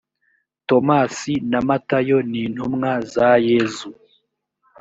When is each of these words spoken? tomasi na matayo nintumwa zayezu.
tomasi 0.69 1.33
na 1.51 1.59
matayo 1.67 2.17
nintumwa 2.31 2.91
zayezu. 3.13 3.89